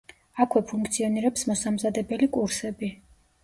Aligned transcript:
აქვე 0.45 0.63
ფუნქციონირებს 0.71 1.47
მოსამზადებელი 1.51 2.33
კურსები. 2.41 2.95